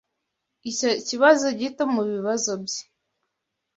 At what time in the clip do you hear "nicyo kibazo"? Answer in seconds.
0.61-1.45